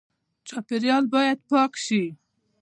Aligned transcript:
چاپیریال 0.47 1.03
باید 1.13 1.39
پاک 1.49 1.71
شي 1.85 2.03